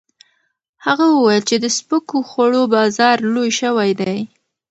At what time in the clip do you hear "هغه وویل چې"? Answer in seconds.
0.85-1.55